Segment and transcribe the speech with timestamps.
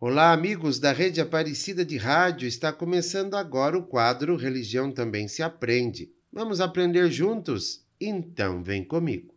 [0.00, 2.46] Olá, amigos da Rede Aparecida de Rádio.
[2.46, 6.12] Está começando agora o quadro Religião Também se Aprende.
[6.32, 7.84] Vamos aprender juntos?
[8.00, 9.34] Então vem comigo.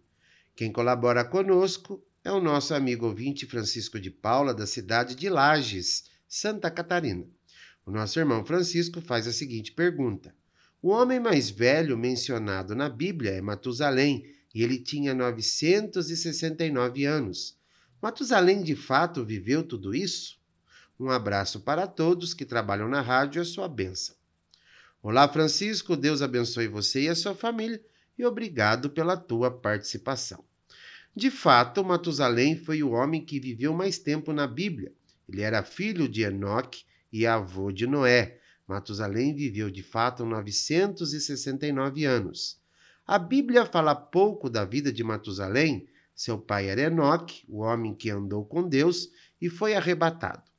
[0.56, 6.04] Quem colabora conosco é o nosso amigo ouvinte Francisco de Paula, da cidade de Lages,
[6.28, 7.26] Santa Catarina.
[7.84, 10.32] O nosso irmão Francisco faz a seguinte pergunta:
[10.80, 17.58] O homem mais velho mencionado na Bíblia é Matusalém e ele tinha 969 anos.
[18.00, 20.40] Matusalém de fato viveu tudo isso?
[21.02, 24.16] Um abraço para todos que trabalham na rádio a sua bênção.
[25.02, 27.82] Olá, Francisco, Deus abençoe você e a sua família
[28.16, 30.44] e obrigado pela tua participação.
[31.16, 34.94] De fato, Matusalém foi o homem que viveu mais tempo na Bíblia.
[35.28, 38.38] Ele era filho de Enoque e avô de Noé.
[38.68, 42.62] Matusalém viveu de fato 969 anos.
[43.08, 45.88] A Bíblia fala pouco da vida de Matusalém.
[46.14, 49.10] Seu pai era Enoque, o homem que andou com Deus
[49.42, 50.51] e foi arrebatado.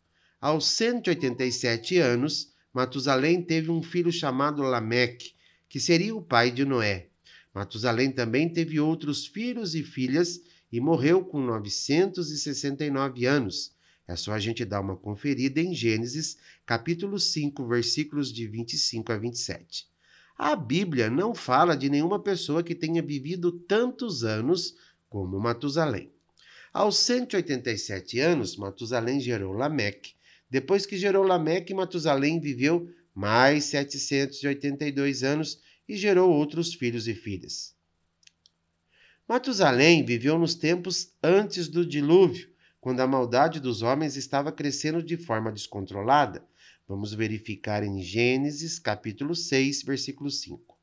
[0.42, 5.34] Aos 187 anos, Matusalém teve um filho chamado Lameque,
[5.68, 7.06] que seria o pai de Noé.
[7.54, 10.40] Matusalém também teve outros filhos e filhas
[10.72, 13.72] e morreu com 969 anos.
[14.08, 19.18] É só a gente dar uma conferida em Gênesis, capítulo 5, versículos de 25 a
[19.18, 19.86] 27.
[20.36, 24.74] A Bíblia não fala de nenhuma pessoa que tenha vivido tantos anos
[25.08, 26.10] como Matusalém.
[26.72, 30.14] Aos 187 anos, Matusalém gerou Lameque,
[30.52, 35.58] depois que gerou Lameque, Matusalém viveu mais 782 anos
[35.88, 37.74] e gerou outros filhos e filhas.
[39.26, 42.50] Matusalém viveu nos tempos antes do dilúvio,
[42.82, 46.44] quando a maldade dos homens estava crescendo de forma descontrolada.
[46.86, 50.78] Vamos verificar em Gênesis, capítulo 6, versículo 5.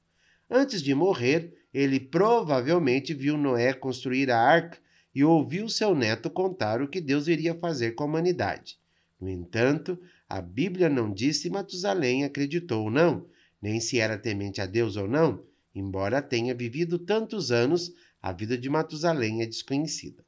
[0.49, 4.79] Antes de morrer, ele provavelmente viu Noé construir a arca
[5.13, 8.79] e ouviu seu neto contar o que Deus iria fazer com a humanidade.
[9.19, 13.27] No entanto, a Bíblia não diz se Matusalém acreditou ou não,
[13.61, 15.43] nem se era temente a Deus ou não,
[15.75, 20.23] embora tenha vivido tantos anos, a vida de Matusalém é desconhecida.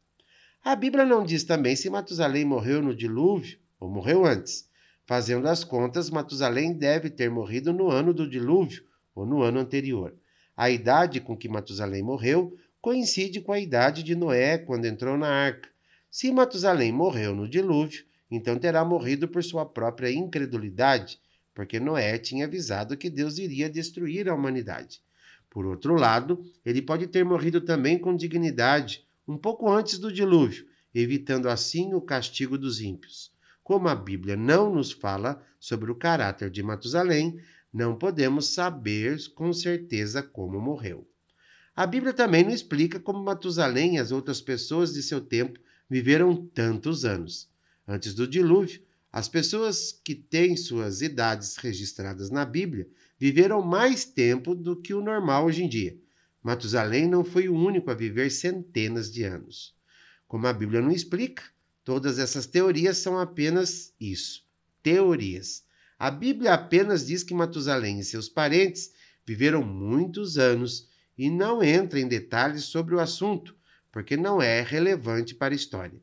[0.63, 4.69] A Bíblia não diz também se Matusalém morreu no dilúvio ou morreu antes.
[5.06, 8.84] Fazendo as contas, Matusalém deve ter morrido no ano do dilúvio
[9.16, 10.16] ou no ano anterior.
[10.56, 15.28] A idade com que Matusalém morreu coincide com a idade de Noé quando entrou na
[15.28, 15.69] arca.
[16.09, 21.19] Se Matusalém morreu no dilúvio, então terá morrido por sua própria incredulidade,
[21.53, 25.02] porque Noé tinha avisado que Deus iria destruir a humanidade.
[25.50, 30.66] Por outro lado, ele pode ter morrido também com dignidade, um pouco antes do dilúvio,
[30.96, 33.31] evitando assim o castigo dos ímpios.
[33.62, 37.38] Como a Bíblia não nos fala sobre o caráter de Matusalém,
[37.72, 41.06] não podemos saber com certeza como morreu.
[41.75, 45.59] A Bíblia também não explica como Matusalém e as outras pessoas de seu tempo
[45.90, 47.50] viveram tantos anos.
[47.94, 48.81] Antes do dilúvio,
[49.12, 52.88] as pessoas que têm suas idades registradas na Bíblia
[53.19, 56.00] viveram mais tempo do que o normal hoje em dia.
[56.41, 59.75] Matusalém não foi o único a viver centenas de anos.
[60.25, 61.44] Como a Bíblia não explica,
[61.84, 64.46] todas essas teorias são apenas isso,
[64.81, 65.66] teorias.
[66.00, 68.94] A Bíblia apenas diz que Matusalém e seus parentes
[69.25, 70.88] viveram muitos anos
[71.18, 73.53] e não entra em detalhes sobre o assunto,
[73.91, 76.02] porque não é relevante para a história.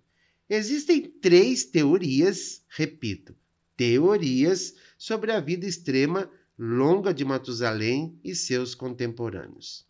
[0.50, 3.36] Existem três teorias, repito,
[3.76, 9.86] teorias sobre a vida extrema longa de Matusalém e seus contemporâneos.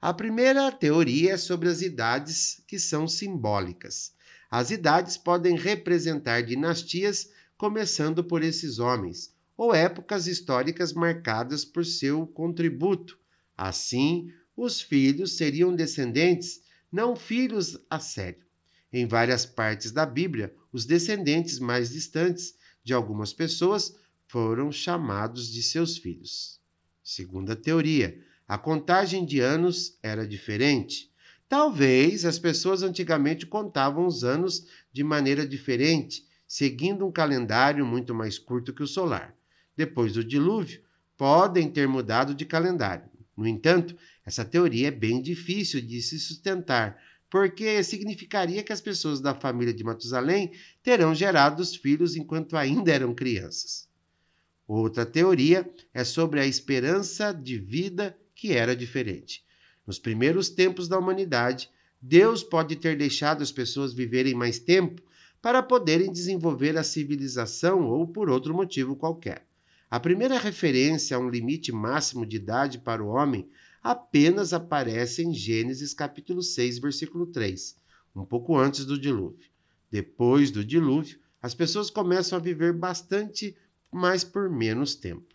[0.00, 4.12] A primeira teoria é sobre as idades que são simbólicas.
[4.50, 12.26] As idades podem representar dinastias, começando por esses homens, ou épocas históricas marcadas por seu
[12.26, 13.18] contributo.
[13.56, 16.60] Assim, os filhos seriam descendentes,
[16.92, 18.45] não filhos a sério.
[18.96, 23.94] Em várias partes da Bíblia, os descendentes mais distantes de algumas pessoas
[24.26, 26.58] foram chamados de seus filhos.
[27.04, 28.18] Segunda teoria,
[28.48, 31.12] a contagem de anos era diferente.
[31.46, 38.38] Talvez as pessoas antigamente contavam os anos de maneira diferente, seguindo um calendário muito mais
[38.38, 39.36] curto que o solar.
[39.76, 40.80] Depois do dilúvio,
[41.18, 43.10] podem ter mudado de calendário.
[43.36, 43.94] No entanto,
[44.24, 49.74] essa teoria é bem difícil de se sustentar, porque significaria que as pessoas da família
[49.74, 50.52] de Matusalém
[50.82, 53.88] terão gerado os filhos enquanto ainda eram crianças.
[54.66, 59.44] Outra teoria é sobre a esperança de vida que era diferente.
[59.86, 61.70] Nos primeiros tempos da humanidade,
[62.00, 65.02] Deus pode ter deixado as pessoas viverem mais tempo
[65.40, 69.46] para poderem desenvolver a civilização ou por outro motivo qualquer.
[69.88, 73.48] A primeira referência a um limite máximo de idade para o homem
[73.86, 77.76] apenas aparece em Gênesis capítulo 6, versículo 3,
[78.16, 79.48] um pouco antes do dilúvio.
[79.88, 83.56] Depois do dilúvio, as pessoas começam a viver bastante
[83.92, 85.32] mais por menos tempo.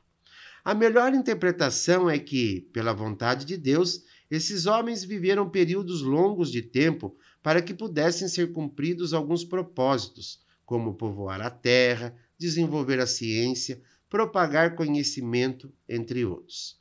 [0.65, 6.62] A melhor interpretação é que, pela vontade de Deus, esses homens viveram períodos longos de
[6.62, 13.81] tempo para que pudessem ser cumpridos alguns propósitos, como povoar a terra, desenvolver a ciência,
[14.09, 16.81] propagar conhecimento, entre outros.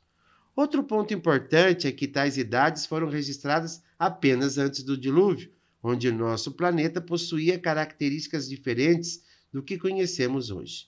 [0.55, 5.51] Outro ponto importante é que tais idades foram registradas apenas antes do dilúvio,
[5.81, 10.87] onde nosso planeta possuía características diferentes do que conhecemos hoje.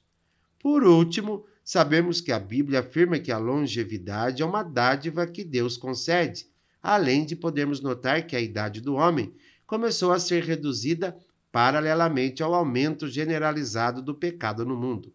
[0.59, 5.77] Por último, sabemos que a Bíblia afirma que a longevidade é uma dádiva que Deus
[5.77, 6.47] concede,
[6.81, 9.33] além de podermos notar que a idade do homem
[9.65, 11.17] começou a ser reduzida
[11.51, 15.13] paralelamente ao aumento generalizado do pecado no mundo.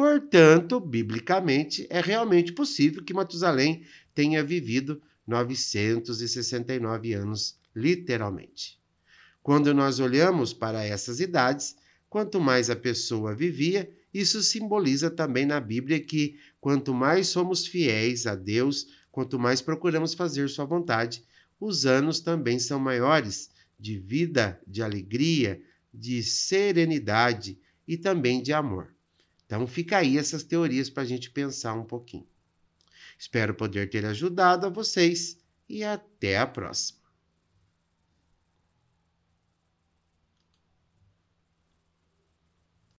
[0.00, 8.80] Portanto, biblicamente, é realmente possível que Matusalém tenha vivido 969 anos, literalmente.
[9.42, 11.76] Quando nós olhamos para essas idades,
[12.08, 18.26] quanto mais a pessoa vivia, isso simboliza também na Bíblia que quanto mais somos fiéis
[18.26, 21.22] a Deus, quanto mais procuramos fazer Sua vontade,
[21.60, 25.60] os anos também são maiores de vida, de alegria,
[25.92, 28.94] de serenidade e também de amor.
[29.50, 32.24] Então, fica aí essas teorias para a gente pensar um pouquinho.
[33.18, 35.38] Espero poder ter ajudado a vocês
[35.68, 36.99] e até a próxima.